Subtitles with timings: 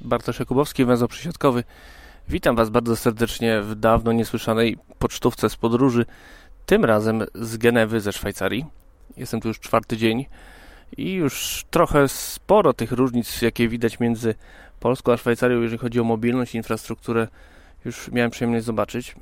[0.00, 1.64] Bartosz Jakubowski, węzeł przysiadkowy.
[2.28, 6.06] Witam Was bardzo serdecznie w dawno niesłyszanej pocztówce z podróży,
[6.66, 8.66] tym razem z Genewy ze Szwajcarii.
[9.16, 10.26] Jestem tu już czwarty dzień
[10.96, 14.34] i już trochę sporo tych różnic, jakie widać między
[14.80, 17.28] Polską a Szwajcarią, jeżeli chodzi o mobilność i infrastrukturę,
[17.84, 19.14] już miałem przyjemność zobaczyć.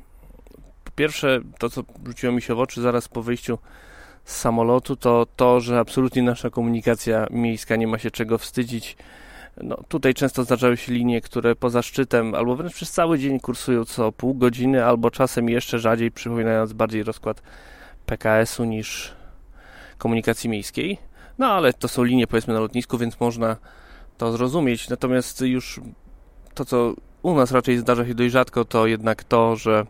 [0.84, 3.58] Po pierwsze, to co rzuciło mi się w oczy zaraz po wyjściu
[4.24, 8.96] z samolotu, to to, że absolutnie nasza komunikacja miejska nie ma się czego wstydzić
[9.62, 13.84] no, tutaj często zdarzały się linie, które poza szczytem albo wręcz przez cały dzień kursują
[13.84, 17.42] co pół godziny, albo czasem jeszcze rzadziej, przypominając bardziej rozkład
[18.06, 19.14] PKS-u niż
[19.98, 20.98] komunikacji miejskiej.
[21.38, 23.56] No ale to są linie powiedzmy na lotnisku, więc można
[24.18, 24.88] to zrozumieć.
[24.88, 25.80] Natomiast już
[26.54, 29.86] to, co u nas raczej zdarza się dość rzadko, to jednak to, że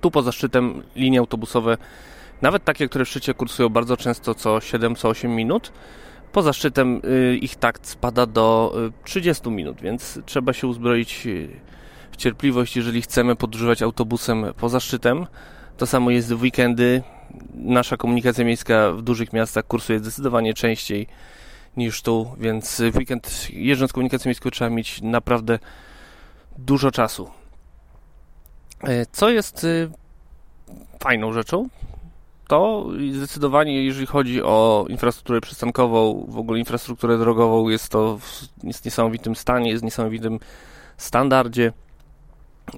[0.00, 1.76] tu poza szczytem linie autobusowe,
[2.42, 5.72] nawet takie, które w szczycie kursują bardzo często co 7, co 8 minut,
[6.32, 11.48] Poza szczytem y, ich takt spada do 30 y, minut, więc trzeba się uzbroić y,
[12.12, 15.26] w cierpliwość, jeżeli chcemy podróżować autobusem poza szczytem.
[15.76, 17.02] To samo jest w weekendy.
[17.54, 21.06] Nasza komunikacja miejska w dużych miastach kursuje zdecydowanie częściej
[21.76, 25.58] niż tu, więc w weekend jeżdżąc komunikacją miejską trzeba mieć naprawdę
[26.58, 27.30] dużo czasu.
[29.12, 29.66] Co jest
[31.00, 31.68] fajną rzeczą,
[32.48, 39.36] to zdecydowanie, jeżeli chodzi o infrastrukturę przystankową, w ogóle infrastrukturę drogową, jest to w niesamowitym
[39.36, 40.38] stanie, jest w niesamowitym
[40.96, 41.72] standardzie.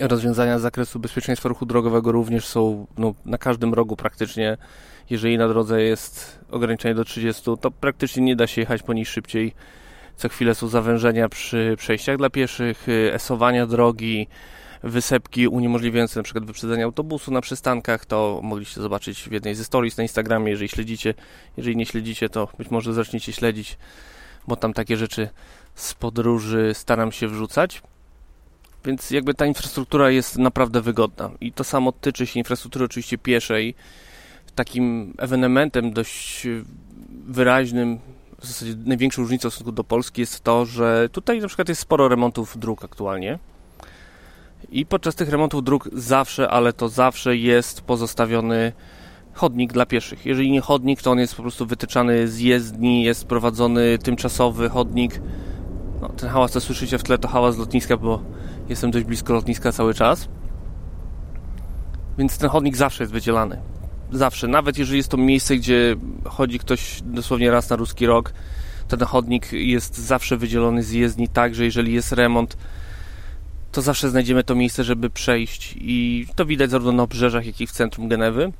[0.01, 4.57] Rozwiązania z zakresu bezpieczeństwa ruchu drogowego również są no, na każdym rogu praktycznie.
[5.11, 9.07] Jeżeli na drodze jest ograniczenie do 30, to praktycznie nie da się jechać po niej
[9.07, 9.55] szybciej.
[10.17, 14.27] Co chwilę są zawężenia przy przejściach dla pieszych, esowania drogi,
[14.83, 20.03] wysepki uniemożliwiające przykład wyprzedzenie autobusu na przystankach, to mogliście zobaczyć w jednej ze stories na
[20.03, 21.15] Instagramie, jeżeli śledzicie.
[21.57, 23.79] Jeżeli nie śledzicie, to być może zaczniecie śledzić,
[24.49, 25.29] bo tam takie rzeczy
[25.75, 27.83] z podróży staram się wrzucać.
[28.85, 31.31] Więc jakby ta infrastruktura jest naprawdę wygodna.
[31.41, 33.75] I to samo tyczy się infrastruktury oczywiście pieszej.
[34.55, 36.47] Takim ewenementem dość
[37.27, 37.99] wyraźnym,
[38.39, 41.81] w zasadzie największą różnicą w stosunku do Polski jest to, że tutaj na przykład jest
[41.81, 43.39] sporo remontów dróg aktualnie.
[44.73, 48.73] I podczas tych remontów dróg zawsze, ale to zawsze jest pozostawiony
[49.33, 50.27] chodnik dla pieszych.
[50.27, 55.21] Jeżeli nie chodnik, to on jest po prostu wytyczany z jezdni, jest prowadzony tymczasowy chodnik.
[56.03, 58.23] No, ten hałas, co słyszycie w tle, to hałas lotniska, bo
[58.69, 60.29] jestem dość blisko lotniska cały czas.
[62.19, 63.61] Więc ten chodnik zawsze jest wydzielany.
[64.13, 64.49] Zawsze.
[64.49, 68.33] Nawet jeżeli jest to miejsce, gdzie chodzi ktoś dosłownie raz na ruski rok,
[68.89, 72.57] ten chodnik jest zawsze wydzielony z jezdni tak, że jeżeli jest remont,
[73.73, 77.67] to zawsze znajdziemy to miejsce, żeby przejść i to widać zarówno na obrzeżach, jak i
[77.67, 78.53] w centrum Genewy.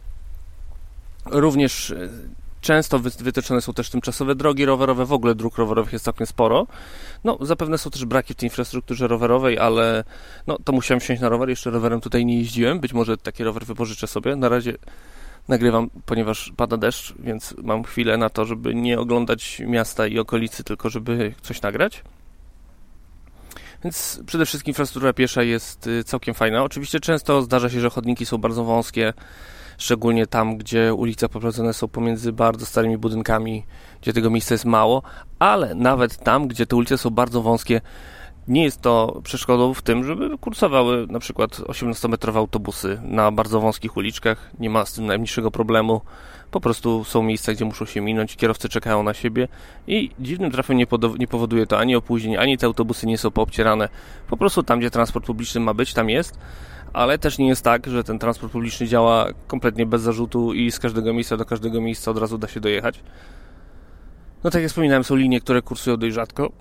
[1.27, 1.95] Również
[2.63, 6.67] często wytyczone są też tymczasowe drogi rowerowe, w ogóle dróg rowerowych jest całkiem sporo.
[7.25, 10.05] No, zapewne są też braki w tej infrastrukturze rowerowej, ale
[10.47, 13.65] no, to musiałem wsiąść na rower, jeszcze rowerem tutaj nie jeździłem, być może taki rower
[13.65, 14.37] wypożyczę sobie.
[14.37, 14.75] Na razie
[15.49, 20.65] nagrywam, ponieważ pada deszcz, więc mam chwilę na to, żeby nie oglądać miasta i okolicy,
[20.65, 22.03] tylko żeby coś nagrać.
[23.85, 26.63] Więc przede wszystkim infrastruktura piesza jest y, całkiem fajna.
[26.63, 29.13] Oczywiście często zdarza się, że chodniki są bardzo wąskie,
[29.79, 33.65] szczególnie tam, gdzie ulice poprowadzone są pomiędzy bardzo starymi budynkami,
[34.03, 35.03] gdzie tego miejsca jest mało,
[35.39, 37.81] ale nawet tam, gdzie te ulice są bardzo wąskie,
[38.49, 43.97] nie jest to przeszkodą w tym, żeby kursowały na przykład 18-metrowe autobusy na bardzo wąskich
[43.97, 44.51] uliczkach.
[44.59, 46.01] Nie ma z tym najmniejszego problemu.
[46.51, 49.49] Po prostu są miejsca, gdzie muszą się minąć, kierowcy czekają na siebie
[49.87, 50.87] i dziwnym trafem nie,
[51.19, 53.89] nie powoduje to ani opóźnień, ani te autobusy nie są poobcierane.
[54.29, 56.39] Po prostu tam, gdzie transport publiczny ma być, tam jest
[56.93, 60.79] ale też nie jest tak, że ten transport publiczny działa kompletnie bez zarzutu i z
[60.79, 63.01] każdego miejsca do każdego miejsca od razu da się dojechać.
[64.45, 66.53] No tak jak wspominałem, są linie, które kursują dość rzadko.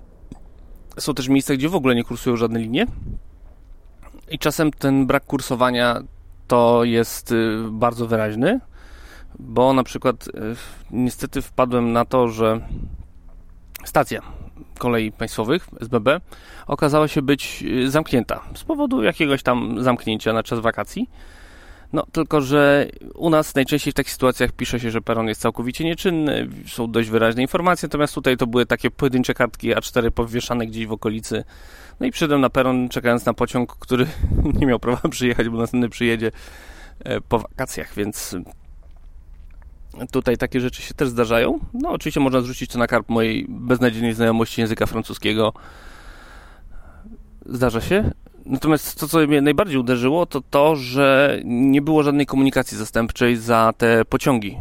[0.98, 2.86] Są też miejsca, gdzie w ogóle nie kursują żadne linie.
[4.30, 6.00] I czasem ten brak kursowania
[6.48, 8.60] to jest y, bardzo wyraźny
[9.38, 10.30] bo na przykład e,
[10.90, 12.60] niestety wpadłem na to, że
[13.84, 14.22] stacja
[14.82, 16.20] kolei państwowych SBB
[16.66, 21.10] okazała się być e, zamknięta z powodu jakiegoś tam zamknięcia na czas wakacji.
[21.92, 25.84] No, tylko że u nas najczęściej w takich sytuacjach pisze się, że peron jest całkowicie
[25.84, 30.86] nieczynny, są dość wyraźne informacje, natomiast tutaj to były takie pojedyncze kartki A4 powieszane gdzieś
[30.86, 31.44] w okolicy.
[32.00, 34.06] No i przyszedłem na peron, czekając na pociąg, który
[34.60, 36.30] nie miał prawa przyjechać, bo następny przyjedzie
[37.04, 38.36] e, po wakacjach, więc
[40.10, 41.58] Tutaj takie rzeczy się też zdarzają.
[41.74, 45.52] No, oczywiście można zrzucić to na karp mojej beznadziejnej znajomości języka francuskiego.
[47.46, 48.10] Zdarza się.
[48.46, 53.72] Natomiast to, co mnie najbardziej uderzyło, to to, że nie było żadnej komunikacji zastępczej za
[53.76, 54.58] te pociągi.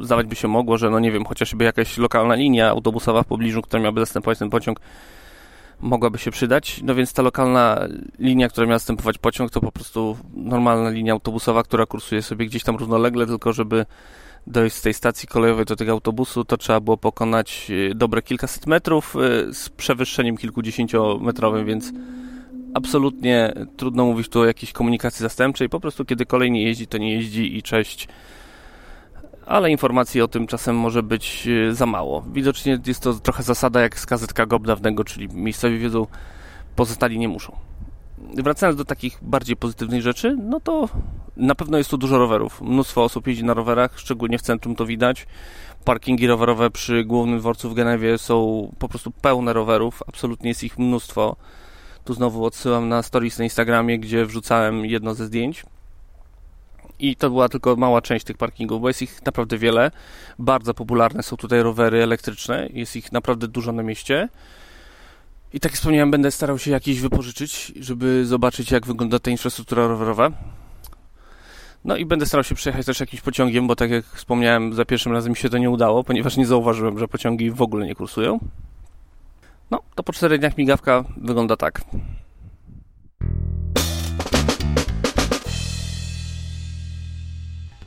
[0.00, 3.62] Zdawać by się mogło, że no nie wiem, chociażby jakaś lokalna linia autobusowa w pobliżu,
[3.62, 4.80] która miałaby zastępować ten pociąg,
[5.80, 6.80] mogłaby się przydać.
[6.82, 7.80] No więc ta lokalna
[8.18, 12.62] linia, która miała zastępować pociąg, to po prostu normalna linia autobusowa, która kursuje sobie gdzieś
[12.62, 13.86] tam równolegle, tylko żeby
[14.46, 18.66] dojść z tej stacji kolejowej do tego autobusu, to trzeba było pokonać e, dobre kilkaset
[18.66, 21.92] metrów e, z przewyższeniem kilkudziesięciometrowym, więc
[22.74, 25.68] absolutnie trudno mówić tu o jakiejś komunikacji zastępczej.
[25.68, 28.08] Po prostu kiedy kolej nie jeździ, to nie jeździ i cześć.
[29.46, 32.24] Ale informacji o tym czasem może być e, za mało.
[32.32, 36.06] Widocznie jest to trochę zasada jak z kazetka GOB dawnego, czyli miejscowi wiedzą,
[36.76, 37.56] pozostali nie muszą.
[38.18, 40.88] Wracając do takich bardziej pozytywnych rzeczy, no to
[41.36, 42.60] na pewno jest tu dużo rowerów.
[42.62, 45.26] Mnóstwo osób jeździ na rowerach, szczególnie w centrum to widać.
[45.84, 50.78] Parkingi rowerowe przy głównym dworcu w Genewie są po prostu pełne rowerów, absolutnie jest ich
[50.78, 51.36] mnóstwo.
[52.04, 55.64] Tu znowu odsyłam na stories na Instagramie, gdzie wrzucałem jedno ze zdjęć.
[56.98, 59.90] I to była tylko mała część tych parkingów, bo jest ich naprawdę wiele.
[60.38, 64.28] Bardzo popularne są tutaj rowery elektryczne, jest ich naprawdę dużo na mieście.
[65.52, 69.86] I tak jak wspomniałem, będę starał się jakieś wypożyczyć, żeby zobaczyć, jak wygląda ta infrastruktura
[69.86, 70.30] rowerowa.
[71.84, 75.12] No i będę starał się przejechać też jakimś pociągiem, bo tak jak wspomniałem, za pierwszym
[75.12, 78.38] razem mi się to nie udało, ponieważ nie zauważyłem, że pociągi w ogóle nie kursują.
[79.70, 81.80] No, to po czterech dniach migawka wygląda tak.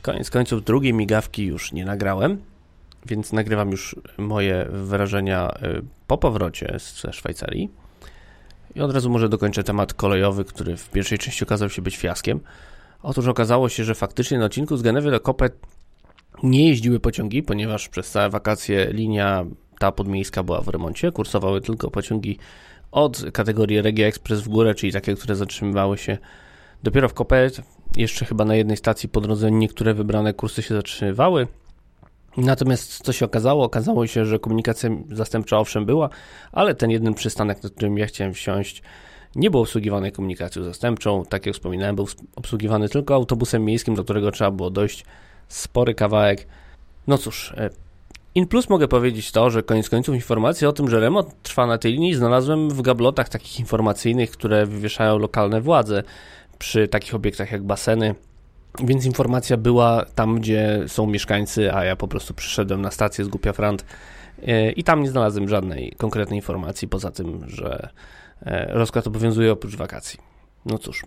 [0.02, 2.42] Koniec końców drugiej migawki już nie nagrałem,
[3.06, 7.70] więc nagrywam już moje wrażenia y, po powrocie ze Szwajcarii.
[8.74, 12.40] I od razu może dokończę temat kolejowy, który w pierwszej części okazał się być fiaskiem.
[13.02, 15.56] Otóż okazało się, że faktycznie na odcinku z Genewy do Kopet
[16.42, 19.44] nie jeździły pociągi, ponieważ przez całe wakacje linia
[19.78, 21.12] ta podmiejska była w remoncie.
[21.12, 22.38] Kursowały tylko pociągi
[22.92, 26.18] od kategorii Regia Express w górę, czyli takie, które zatrzymywały się
[26.82, 27.60] dopiero w Kopet.
[27.96, 31.46] Jeszcze chyba na jednej stacji po drodze niektóre wybrane kursy się zatrzymywały.
[32.36, 33.64] Natomiast co się okazało?
[33.64, 36.08] Okazało się, że komunikacja zastępcza owszem była,
[36.52, 38.82] ale ten jeden przystanek, na którym ja chciałem wsiąść,
[39.34, 41.24] nie był obsługiwany komunikacją zastępczą.
[41.28, 42.06] Tak jak wspominałem, był
[42.36, 45.04] obsługiwany tylko autobusem miejskim, do którego trzeba było dojść
[45.48, 46.46] spory kawałek.
[47.06, 47.70] No cóż, e,
[48.34, 51.78] in plus mogę powiedzieć to, że koniec końców informacje o tym, że remont trwa na
[51.78, 56.02] tej linii znalazłem w gablotach takich informacyjnych, które wywieszają lokalne władze
[56.58, 58.14] przy takich obiektach jak baseny.
[58.78, 63.28] Więc informacja była tam, gdzie są mieszkańcy, a ja po prostu przyszedłem na stację z
[63.28, 63.84] Głupia Frant
[64.46, 67.88] e, i tam nie znalazłem żadnej konkretnej informacji, poza tym, że
[68.46, 70.18] E, rozkład obowiązuje oprócz wakacji.
[70.66, 71.02] No cóż,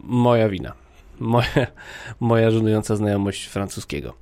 [0.00, 0.72] moja wina.
[1.20, 1.66] Moja,
[2.20, 4.14] moja żenująca znajomość francuskiego.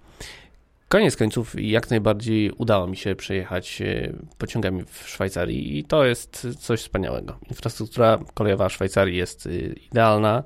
[0.88, 6.46] Koniec końców, jak najbardziej udało mi się przejechać e, pociągami w Szwajcarii i to jest
[6.58, 7.38] coś wspaniałego.
[7.48, 9.50] Infrastruktura kolejowa Szwajcarii jest e,
[9.90, 10.42] idealna.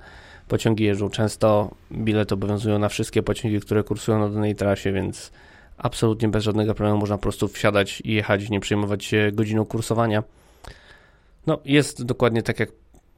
[0.48, 5.32] Pociągi jeżdżą często, bilety obowiązują na wszystkie pociągi, które kursują na danej trasie, więc
[5.78, 10.22] absolutnie bez żadnego problemu można po prostu wsiadać i jechać, nie przejmować się godziną kursowania.
[11.46, 12.68] No, jest dokładnie tak, jak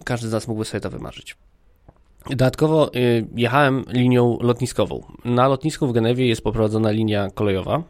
[0.05, 1.37] każdy z nas mógłby sobie to wymarzyć.
[2.27, 5.03] Dodatkowo y, jechałem linią lotniskową.
[5.25, 7.83] Na lotnisku w Genewie jest poprowadzona linia kolejowa,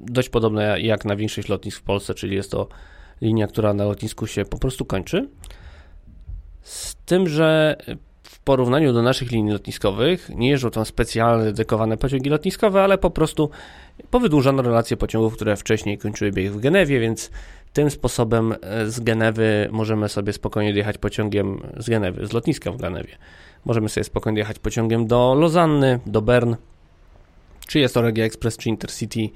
[0.00, 2.68] dość podobna jak na większość lotnisk w Polsce, czyli jest to
[3.20, 5.28] linia, która na lotnisku się po prostu kończy.
[6.62, 7.76] Z tym, że
[8.22, 13.10] w porównaniu do naszych linii lotniskowych nie jeżdżą tam specjalne dedykowane pociągi lotniskowe, ale po
[13.10, 13.50] prostu
[14.10, 17.30] powydłużano relacje pociągów, które wcześniej kończyły bieg w Genewie, więc
[17.72, 22.76] tym sposobem e, z Genewy możemy sobie spokojnie jechać pociągiem z Genewy, z lotniska w
[22.76, 23.16] Genewie.
[23.66, 26.54] Możemy sobie spokojnie jechać pociągiem do Lozanny, do Bern,
[27.68, 29.28] czy jest to Regia Express, czy Intercity.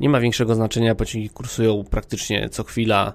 [0.00, 3.12] Nie ma większego znaczenia, pociągi kursują praktycznie co chwila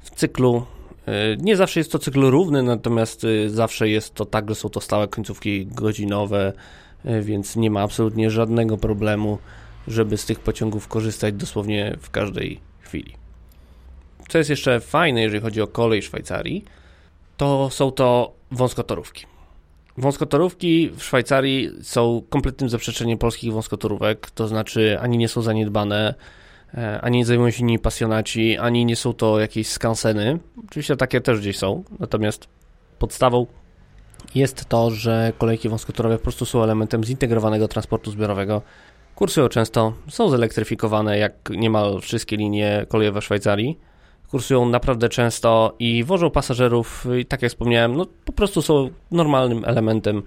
[0.00, 0.66] w cyklu.
[1.06, 4.68] E, nie zawsze jest to cykl równy, natomiast e, zawsze jest to tak, że są
[4.68, 6.52] to stałe końcówki godzinowe,
[7.22, 9.38] więc nie ma absolutnie żadnego problemu,
[9.88, 13.14] żeby z tych pociągów korzystać dosłownie w każdej chwili.
[14.28, 16.64] Co jest jeszcze fajne, jeżeli chodzi o kolej Szwajcarii,
[17.36, 19.26] to są to wąskotorówki.
[19.98, 26.14] Wąskotorówki w Szwajcarii są kompletnym zaprzeczeniem polskich wąskotorówek, to znaczy ani nie są zaniedbane,
[26.74, 30.38] e, ani nie zajmują się nimi pasjonaci, ani nie są to jakieś skanseny.
[30.68, 32.48] Oczywiście takie też gdzieś są, natomiast
[32.98, 33.46] podstawą
[34.34, 38.62] jest to, że kolejki wąskotorowe po prostu są elementem zintegrowanego transportu zbiorowego.
[39.14, 43.78] Kursują często, są zelektryfikowane jak niemal wszystkie linie kolejowe Szwajcarii
[44.34, 49.64] kursują naprawdę często i wożą pasażerów, i tak jak wspomniałem, no po prostu są normalnym
[49.64, 50.22] elementem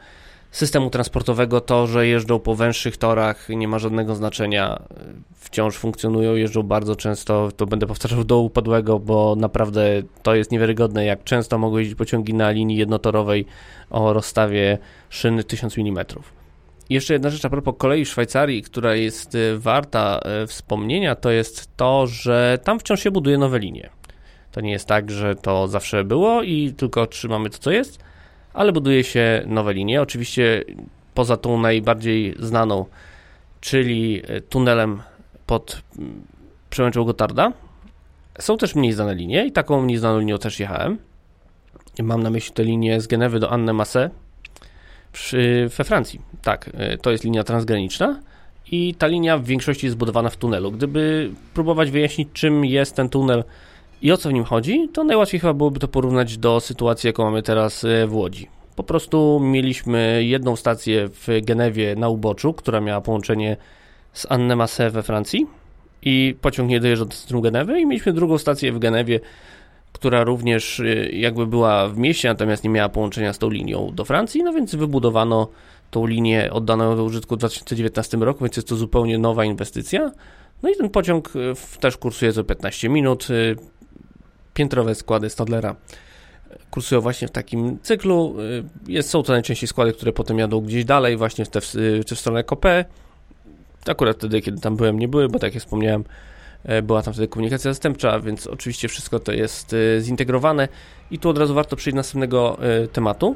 [0.52, 4.82] systemu transportowego to, że jeżdżą po węższych torach, nie ma żadnego znaczenia.
[5.36, 7.50] Wciąż funkcjonują, jeżdżą bardzo często.
[7.58, 12.34] To będę powtarzał do upadłego, bo naprawdę to jest niewiarygodne, jak często mogą jeździć pociągi
[12.34, 13.46] na linii jednotorowej
[13.90, 14.78] o rozstawie
[15.10, 16.06] szyny 1000 mm.
[16.90, 21.32] Jeszcze jedna rzecz a propos kolei w Szwajcarii, która jest y, warta y, wspomnienia, to
[21.32, 23.90] jest to, że tam wciąż się buduje nowe linie.
[24.52, 28.08] To nie jest tak, że to zawsze było i tylko trzymamy to, co jest
[28.58, 30.02] ale buduje się nowe linie.
[30.02, 30.64] Oczywiście
[31.14, 32.86] poza tą najbardziej znaną,
[33.62, 35.02] czyli e, tunelem
[35.46, 36.24] pod mm,
[36.70, 37.54] przełęczą Gotarda,
[38.40, 40.98] są też mniej znane linie i taką mniej znaną linią też jechałem.
[42.00, 44.10] Mam na myśli tę linię z Genewy do Anne Masse
[45.78, 46.22] we Francji.
[46.42, 48.20] Tak, e, to jest linia transgraniczna
[48.72, 50.72] i ta linia w większości jest zbudowana w tunelu.
[50.72, 53.44] Gdyby próbować wyjaśnić, czym jest ten tunel
[54.02, 57.24] i o co w nim chodzi, to najłatwiej chyba byłoby to porównać do sytuacji, jaką
[57.24, 58.48] mamy teraz e, w Łodzi.
[58.76, 63.58] Po prostu mieliśmy jedną stację w Genewie na uboczu, która miała połączenie
[64.14, 65.48] z Annemasse we Francji
[66.02, 69.20] i pociąg nie dojeżdżał do centrum Genewy i mieliśmy drugą stację w Genewie,
[69.98, 74.06] która również e, jakby była w mieście, natomiast nie miała połączenia z tą linią do
[74.06, 75.48] Francji, no więc wybudowano
[75.92, 80.12] tą linię oddaną do użytku w 2019 roku, więc jest to zupełnie nowa inwestycja.
[80.64, 83.28] No i ten pociąg e, też kursuje co 15 minut
[84.54, 85.76] piętrowe składy Stadlera
[86.72, 88.36] kursują właśnie w takim cyklu.
[88.40, 91.62] Y, jest, są to najczęściej składy, które potem jadą gdzieś dalej, właśnie w, te,
[92.06, 92.86] czy w stronę Kopę.
[93.86, 96.04] Akurat wtedy, kiedy tam byłem, nie były, bo tak jak wspomniałem,
[96.84, 100.68] była tam wtedy komunikacja zastępcza, więc oczywiście wszystko to jest e, zintegrowane.
[101.12, 103.36] I tu od razu warto przejść do następnego e, tematu.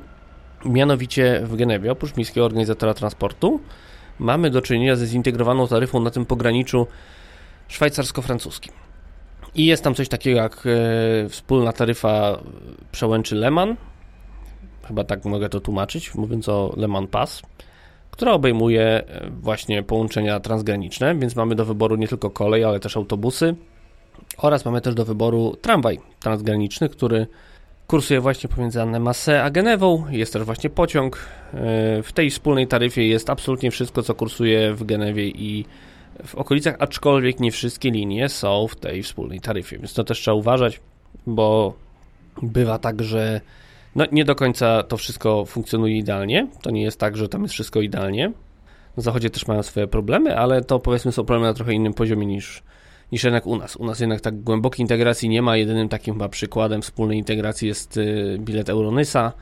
[0.65, 3.59] Mianowicie w Genewie, oprócz miejskiego organizatora transportu,
[4.19, 6.87] mamy do czynienia ze zintegrowaną taryfą na tym pograniczu
[7.67, 8.71] szwajcarsko-francuskim.
[9.55, 12.39] I jest tam coś takiego jak e, wspólna taryfa
[12.91, 13.75] przełęczy Leman.
[14.87, 17.41] Chyba tak mogę to tłumaczyć, mówiąc o Leman Pass,
[18.11, 22.97] która obejmuje e, właśnie połączenia transgraniczne, więc mamy do wyboru nie tylko kolej, ale też
[22.97, 23.55] autobusy.
[24.37, 27.27] Oraz mamy też do wyboru tramwaj transgraniczny, który
[27.87, 30.05] kursuje właśnie pomiędzy Annemasse a Genewą.
[30.09, 31.15] Jest też właśnie pociąg.
[31.15, 31.57] E,
[32.03, 35.65] w tej wspólnej taryfie jest absolutnie wszystko, co kursuje w Genewie i
[36.25, 40.35] w okolicach, aczkolwiek nie wszystkie linie są w tej wspólnej taryfie, więc to też trzeba
[40.35, 40.79] uważać,
[41.27, 41.73] bo
[42.41, 43.41] bywa tak, że
[43.95, 46.47] no, nie do końca to wszystko funkcjonuje idealnie.
[46.61, 48.31] To nie jest tak, że tam jest wszystko idealnie.
[48.97, 52.25] Na zachodzie też mają swoje problemy, ale to powiedzmy są problemy na trochę innym poziomie
[52.25, 52.63] niż,
[53.11, 53.75] niż jednak u nas.
[53.75, 55.57] U nas jednak tak głębokiej integracji nie ma.
[55.57, 59.33] Jedynym takim chyba przykładem wspólnej integracji jest y, bilet Euronysa,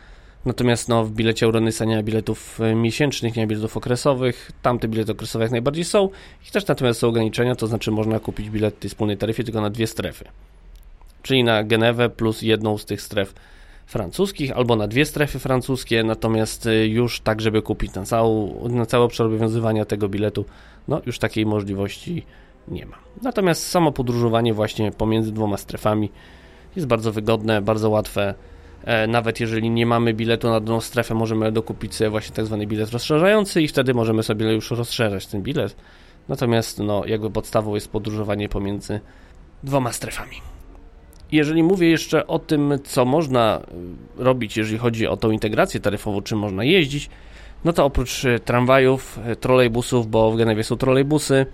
[0.46, 4.51] Natomiast no, w bilecie Euronysa nie ma biletów e, miesięcznych, nie ma biletów okresowych.
[4.62, 6.10] Tamte bilety okresowe jak najbardziej są.
[6.48, 9.62] I też natomiast są ograniczenia, to znaczy można kupić bilet w tej wspólnej taryfie tylko
[9.62, 10.25] na dwie strefy.
[11.22, 13.34] Czyli na Genewę plus jedną z tych stref
[13.89, 18.86] francuskich, albo na dwie strefy francuskie, natomiast e, już tak, żeby kupić na, całą, na
[19.25, 20.46] obowiązywania tego biletu,
[20.88, 22.25] no już takiej możliwości
[22.67, 22.98] nie ma.
[23.22, 26.10] Natomiast samo podróżowanie właśnie pomiędzy dwoma strefami
[26.75, 28.34] jest bardzo wygodne, bardzo łatwe
[28.84, 32.67] E, nawet jeżeli nie mamy biletu na daną strefę, możemy dokupić sobie właśnie tak zwany
[32.67, 35.75] bilet rozszerzający i wtedy możemy sobie już rozszerzać ten bilet.
[36.29, 39.00] Natomiast no, jakby podstawą jest podróżowanie pomiędzy
[39.63, 40.36] dwoma strefami.
[41.31, 43.62] Jeżeli mówię jeszcze o tym, co można
[44.19, 47.09] e, robić, jeżeli chodzi o tą integrację taryfową, czym można jeździć,
[47.65, 51.45] no to oprócz e, tramwajów, trolejbusów, bo w Genewie są trolejbusy,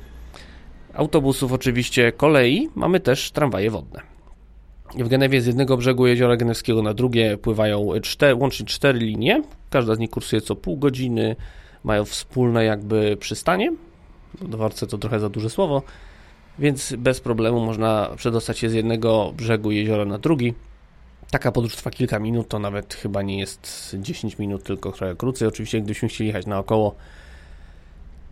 [0.93, 4.15] autobusów oczywiście, kolei, mamy też tramwaje wodne.
[4.93, 9.43] W Genewie z jednego brzegu jeziora Genewskiego na drugie pływają cztery, łącznie cztery linie.
[9.69, 11.35] Każda z nich kursuje co pół godziny.
[11.83, 13.71] Mają wspólne jakby przystanie.
[14.41, 15.81] Dworce to trochę za duże słowo.
[16.59, 20.53] Więc bez problemu można przedostać się z jednego brzegu jeziora na drugi.
[21.31, 25.47] Taka podróż trwa kilka minut, to nawet chyba nie jest 10 minut, tylko trochę krócej.
[25.47, 26.95] Oczywiście, gdybyśmy chcieli jechać naokoło,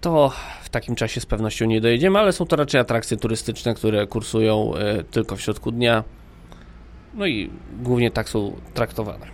[0.01, 0.31] to
[0.63, 4.75] w takim czasie z pewnością nie dojedziemy, ale są to raczej atrakcje turystyczne, które kursują
[4.75, 6.03] e, tylko w środku dnia
[7.13, 7.49] no i
[7.81, 9.25] głównie tak są traktowane.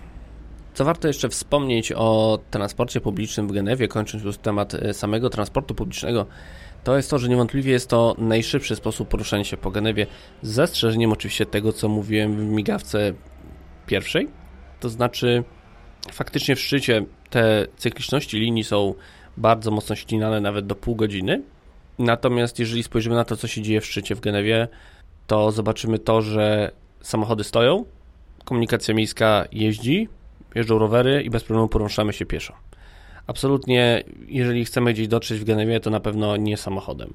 [0.73, 5.75] Co warto jeszcze wspomnieć o transporcie publicznym w Genewie, kończąc już temat e, samego transportu
[5.75, 6.25] publicznego,
[6.83, 10.07] to jest to, że niewątpliwie jest to najszybszy sposób poruszania się po Genewie,
[10.41, 13.13] z zastrzeżeniem oczywiście tego, co mówiłem w migawce
[13.85, 14.27] pierwszej.
[14.79, 15.43] To znaczy,
[16.11, 18.93] faktycznie w szczycie te cykliczności linii są
[19.37, 21.41] bardzo mocno ścinane, nawet do pół godziny.
[21.99, 24.67] Natomiast jeżeli spojrzymy na to, co się dzieje w szczycie w Genewie,
[25.27, 26.71] to zobaczymy to, że
[27.01, 27.85] samochody stoją,
[28.45, 30.07] komunikacja miejska jeździ,
[30.55, 32.53] jeżdżą rowery i bez problemu poruszamy się pieszo.
[33.29, 37.13] Absolutnie, jeżeli chcemy gdzieś dotrzeć w Genewie, to na pewno nie samochodem.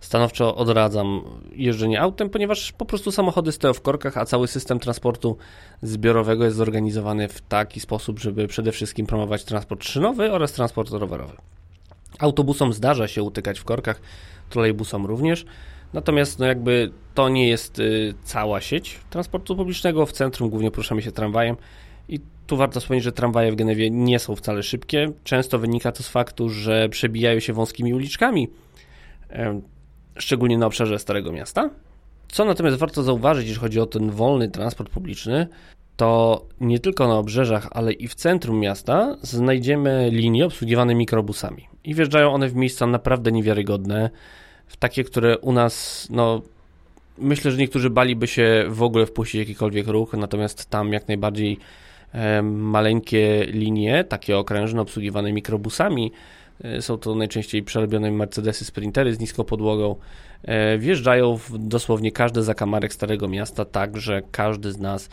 [0.00, 5.36] stanowczo odradzam jeżdżenie autem, ponieważ po prostu samochody stoją w korkach, a cały system transportu
[5.82, 11.36] zbiorowego jest zorganizowany w taki sposób, żeby przede wszystkim promować transport szynowy oraz transport rowerowy.
[12.18, 14.00] Autobusom zdarza się utykać w korkach,
[14.50, 15.44] trolejbusom również,
[15.92, 20.06] natomiast no jakby to nie jest y, cała sieć transportu publicznego.
[20.06, 21.56] W centrum głównie poruszamy się tramwajem
[22.08, 25.12] i tu warto wspomnieć, że tramwaje w Genewie nie są wcale szybkie.
[25.24, 28.48] Często wynika to z faktu, że przebijają się wąskimi uliczkami,
[30.16, 31.70] szczególnie na obszarze Starego Miasta.
[32.28, 35.46] Co natomiast warto zauważyć, jeśli chodzi o ten wolny transport publiczny,
[35.96, 41.68] to nie tylko na obrzeżach, ale i w centrum miasta znajdziemy linie obsługiwane mikrobusami.
[41.84, 44.10] I wjeżdżają one w miejsca naprawdę niewiarygodne,
[44.66, 46.42] w takie, które u nas, no,
[47.18, 51.58] myślę, że niektórzy baliby się w ogóle wpuścić jakikolwiek ruch, natomiast tam jak najbardziej
[52.42, 56.12] maleńkie linie, takie okrężne, obsługiwane mikrobusami,
[56.64, 59.96] e, są to najczęściej przerobione Mercedesy Sprintery z niską podłogą,
[60.42, 65.08] e, wjeżdżają w dosłownie każdy zakamarek Starego Miasta, tak, że każdy z nas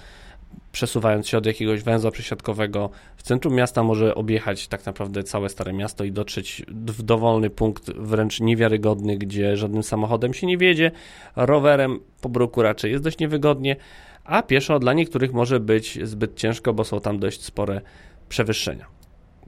[0.71, 5.73] przesuwając się od jakiegoś węzła przesiadkowego w centrum miasta może objechać tak naprawdę całe Stare
[5.73, 10.91] Miasto i dotrzeć w dowolny punkt wręcz niewiarygodny, gdzie żadnym samochodem się nie wiedzie,
[11.35, 13.75] rowerem po bruku raczej jest dość niewygodnie,
[14.23, 17.81] a pieszo dla niektórych może być zbyt ciężko, bo są tam dość spore
[18.29, 18.85] przewyższenia.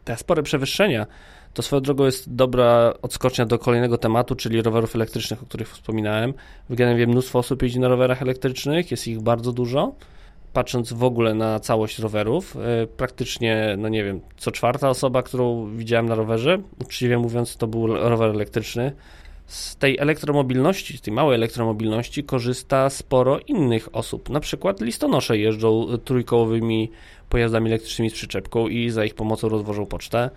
[0.03, 1.05] Te spore przewyższenia
[1.53, 6.33] to swoją drogą jest dobra odskocznia do kolejnego tematu, czyli rowerów elektrycznych, o których wspominałem.
[6.69, 9.95] W Genewie mnóstwo osób jeździ na rowerach elektrycznych, jest ich bardzo dużo
[10.55, 15.75] patrząc w ogóle na całość rowerów, e, praktycznie, no nie wiem, co czwarta osoba, którą
[15.77, 18.91] widziałem na rowerze, uczciwie mówiąc, to był rower elektryczny.
[19.47, 24.29] Z tej elektromobilności, z tej małej elektromobilności korzysta sporo innych osób.
[24.29, 26.91] Na przykład listonosze jeżdżą trójkołowymi
[27.29, 30.29] pojazdami elektrycznymi z przyczepką i za ich pomocą rozwożą pocztę.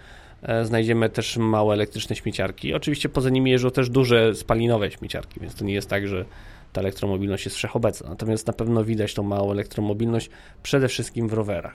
[0.42, 2.74] E, znajdziemy też małe elektryczne śmieciarki.
[2.74, 6.24] Oczywiście poza nimi jeżdżą też duże spalinowe śmieciarki, więc to nie jest tak, że
[6.72, 8.08] ta elektromobilność jest wszechobecna.
[8.08, 10.30] Natomiast na pewno widać tą małą elektromobilność
[10.62, 11.74] przede wszystkim w rowerach.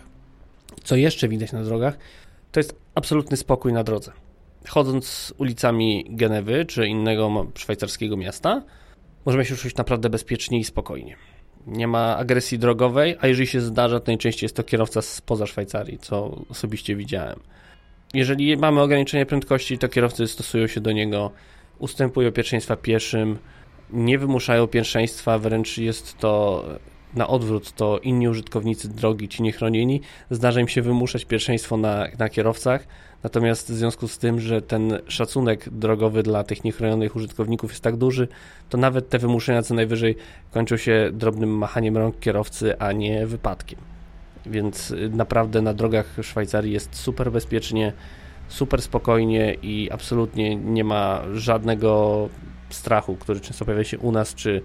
[0.84, 1.98] Co jeszcze widać na drogach,
[2.52, 4.12] to jest absolutny spokój na drodze.
[4.68, 8.64] Chodząc ulicami Genewy czy innego szwajcarskiego miasta,
[9.26, 11.16] możemy się czuć naprawdę bezpiecznie i spokojnie.
[11.68, 15.98] Nie ma agresji drogowej, a jeżeli się zdarza, to najczęściej jest to kierowca spoza Szwajcarii,
[15.98, 17.40] co osobiście widziałem.
[18.14, 21.32] Jeżeli mamy ograniczenie prędkości, to kierowcy stosują się do niego,
[21.80, 23.38] ustępują pierwszeństwa pieszym,
[23.90, 26.64] nie wymuszają pierwszeństwa, wręcz jest to
[27.14, 32.30] na odwrót, to inni użytkownicy drogi, ci niechronieni, zdarza im się wymuszać pierwszeństwo na, na
[32.30, 32.88] kierowcach,
[33.24, 37.98] natomiast w związku z tym, że ten szacunek drogowy dla tych niechronionych użytkowników jest tak
[37.98, 38.28] duży,
[38.70, 40.16] to nawet te wymuszenia co najwyżej
[40.52, 43.80] kończą się drobnym machaniem rąk kierowcy, a nie wypadkiem.
[44.46, 47.94] Więc y, naprawdę na drogach Szwajcarii jest super bezpiecznie,
[48.48, 52.30] super spokojnie i absolutnie nie ma żadnego
[52.70, 54.62] strachu, który często pojawia się u nas, czy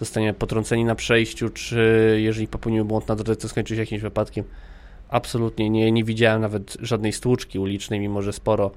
[0.00, 4.44] zostaniemy potrąceni na przejściu, czy jeżeli popełnimy błąd na drodze, to skończy się jakimś wypadkiem.
[5.12, 8.70] Absolutnie nie, nie widziałem nawet żadnej stłuczki ulicznej, mimo że sporo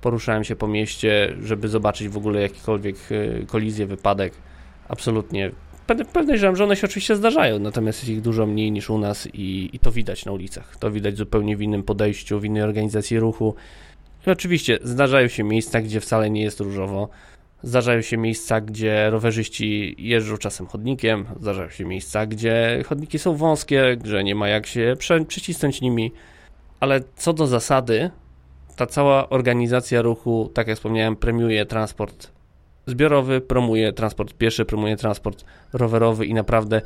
[0.00, 4.32] poruszałem się po mieście, żeby zobaczyć w ogóle jakikolwiek e, kolizję, wypadek.
[4.88, 5.50] Absolutnie.
[6.12, 9.70] Pewnie, że one się oczywiście zdarzają, natomiast jest ich dużo mniej niż u nas i,
[9.72, 10.76] i to widać na ulicach.
[10.76, 13.54] To widać zupełnie w innym podejściu, w innej organizacji ruchu.
[14.26, 17.08] I oczywiście zdarzają się miejsca, gdzie wcale nie jest różowo.
[17.62, 23.96] Zdarzają się miejsca, gdzie rowerzyści jeżdżą czasem chodnikiem, zdarzają się miejsca, gdzie chodniki są wąskie,
[24.04, 24.96] że nie ma jak się
[25.28, 26.12] przycisnąć nimi,
[26.80, 28.10] ale co do zasady,
[28.76, 32.30] ta cała organizacja ruchu, tak jak wspomniałem, premiuje transport
[32.86, 36.82] zbiorowy, promuje transport pieszy, promuje transport rowerowy i naprawdę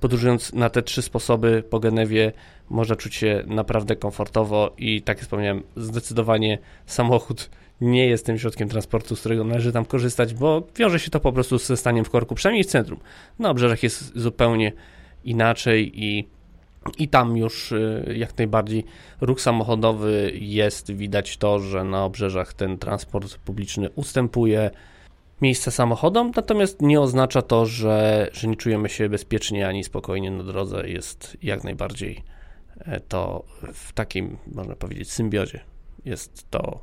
[0.00, 2.32] podróżując na te trzy sposoby po Genewie
[2.70, 8.68] można czuć się naprawdę komfortowo i tak jak wspomniałem, zdecydowanie samochód nie jest tym środkiem
[8.68, 12.10] transportu, z którego należy tam korzystać, bo wiąże się to po prostu ze staniem w
[12.10, 13.00] korku, przynajmniej w centrum.
[13.38, 14.72] Na obrzeżach jest zupełnie
[15.24, 16.28] inaczej i,
[16.98, 18.84] i tam już y, jak najbardziej
[19.20, 24.70] ruch samochodowy jest, widać to, że na obrzeżach ten transport publiczny ustępuje
[25.40, 30.44] miejsca samochodom, natomiast nie oznacza to, że, że nie czujemy się bezpiecznie ani spokojnie na
[30.44, 30.88] drodze.
[30.88, 32.22] Jest jak najbardziej
[32.78, 35.60] e, to w takim, można powiedzieć, symbiozie.
[36.04, 36.82] Jest to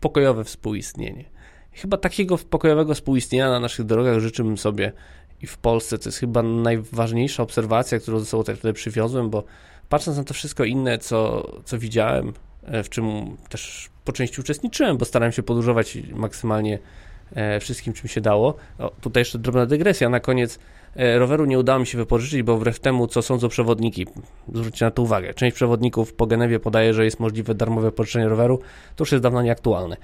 [0.00, 1.24] pokojowe współistnienie.
[1.72, 4.92] Chyba takiego pokojowego współistnienia na naszych drogach życzyłbym sobie
[5.42, 5.98] i w Polsce.
[5.98, 9.44] To jest chyba najważniejsza obserwacja, którą ze sobą tutaj przywiozłem, bo
[9.88, 12.32] patrząc na to wszystko inne, co, co widziałem,
[12.64, 16.78] e, w czym też po części uczestniczyłem, bo starałem się podróżować maksymalnie
[17.34, 18.56] e, wszystkim, czym się dało.
[18.78, 20.08] O, tutaj jeszcze drobna dygresja.
[20.08, 20.58] Na koniec
[20.96, 24.06] roweru nie udało mi się wypożyczyć, bo wbrew temu, co sądzą przewodniki,
[24.54, 28.60] zwróćcie na to uwagę, część przewodników po Genewie podaje, że jest możliwe darmowe pożyczenie roweru,
[28.96, 29.96] to już jest dawno nieaktualne.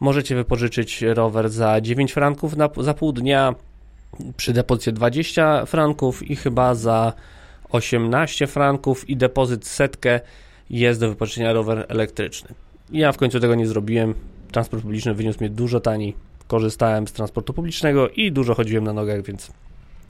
[0.00, 3.54] Możecie wypożyczyć rower za 9 franków na, za pół dnia,
[4.36, 7.12] przy depozycie 20 franków i chyba za
[7.70, 10.20] 18 franków i depozyt setkę
[10.70, 12.54] jest do wypożyczenia rower elektryczny.
[12.92, 14.14] Ja w końcu tego nie zrobiłem.
[14.52, 16.16] Transport publiczny wyniósł mnie dużo taniej.
[16.46, 19.52] Korzystałem z transportu publicznego i dużo chodziłem na nogach, więc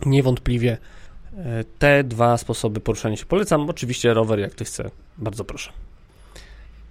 [0.06, 0.78] niewątpliwie
[1.36, 3.70] e, te dwa sposoby poruszania się polecam.
[3.70, 5.72] Oczywiście rower, jak ktoś chce, bardzo proszę.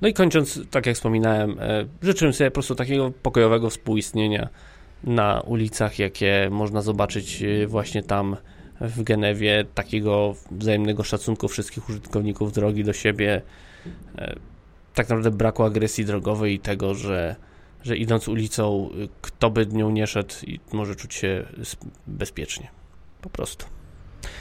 [0.02, 4.50] No i kończąc, tak jak wspominałem, e, życzyłem sobie po prostu takiego pokojowego współistnienia
[5.04, 8.38] na ulicach, jakie można zobaczyć e, właśnie tam
[8.82, 13.42] w Genewie, takiego wzajemnego szacunku wszystkich użytkowników drogi do siebie,
[14.94, 17.36] tak naprawdę braku agresji drogowej i tego, że,
[17.84, 18.90] że idąc ulicą,
[19.22, 20.36] kto by nią nie szedł,
[20.74, 21.46] może czuć się
[22.08, 22.79] bezpiecznie.
[23.22, 23.66] Po prostu.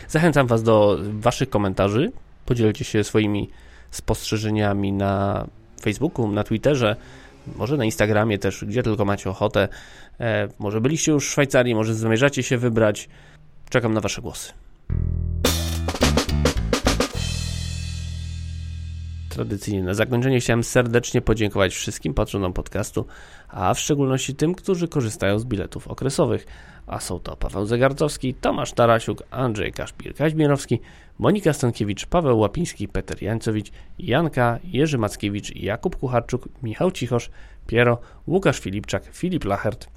[0.09, 2.13] Zachęcam Was do Waszych komentarzy.
[2.47, 3.51] Podzielcie się swoimi
[3.91, 5.47] spostrzeżeniami na
[5.81, 6.97] Facebooku, na Twitterze,
[7.57, 9.69] może na Instagramie też, gdzie tylko macie ochotę.
[10.21, 13.09] E, może byliście już w Szwajcarii, może zamierzacie się wybrać.
[13.71, 14.53] Czekam na Wasze głosy.
[19.39, 23.07] Tradycyjnie na zakończenie chciałem serdecznie podziękować wszystkim patronom podcastu,
[23.49, 26.47] a w szczególności tym, którzy korzystają z biletów okresowych.
[26.87, 30.79] A są to Paweł Zegarcowski, Tomasz Tarasiuk, Andrzej Kaszpir-Kaźmierowski,
[31.19, 37.31] Monika Stankiewicz, Paweł Łapiński, Peter Jańcowicz, Janka, Jerzy Mackiewicz, Jakub Kucharczuk, Michał Cichosz,
[37.67, 39.89] Piero, Łukasz Filipczak, Filip Lachert,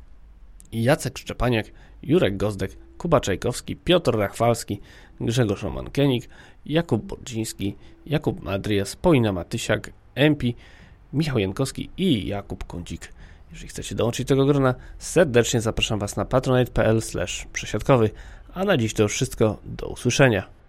[0.71, 1.65] Jacek Szczepaniak,
[2.03, 4.79] Jurek Gozdek, Kuba Czajkowski, Piotr Rachwalski,
[5.21, 6.29] Grzegorz Roman-Kenik,
[6.65, 10.55] Jakub Bordziński, Jakub Madrias, Paulina Matysiak, Empi,
[11.13, 13.13] Michał Jankowski i Jakub Kądzik.
[13.51, 17.01] Jeżeli chcecie dołączyć do tego grona, serdecznie zapraszam Was na patronite.pl
[17.53, 18.09] przesiadkowy.
[18.53, 19.57] A na dziś to już wszystko.
[19.65, 20.60] Do usłyszenia.